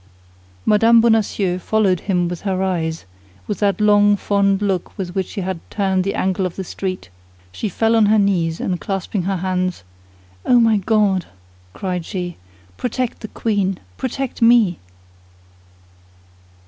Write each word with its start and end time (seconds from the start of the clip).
Mme. 0.65 0.99
Bonacieux 0.99 1.59
followed 1.59 1.99
him 1.99 2.27
with 2.27 2.41
her 2.41 2.63
eyes, 2.63 3.05
with 3.45 3.59
that 3.59 3.79
long, 3.79 4.17
fond 4.17 4.59
look 4.59 4.97
with 4.97 5.13
which 5.13 5.33
he 5.33 5.41
had 5.41 5.59
turned 5.69 6.03
the 6.03 6.15
angle 6.15 6.47
of 6.47 6.55
the 6.55 6.63
street, 6.63 7.09
she 7.51 7.69
fell 7.69 7.95
on 7.95 8.07
her 8.07 8.17
knees, 8.17 8.59
and 8.59 8.81
clasping 8.81 9.21
her 9.25 9.37
hands, 9.37 9.83
"Oh, 10.43 10.59
my 10.59 10.77
God," 10.77 11.27
cried 11.73 12.03
she, 12.03 12.37
"protect 12.77 13.19
the 13.19 13.27
queen, 13.27 13.77
protect 13.95 14.41
me!" 14.41 14.79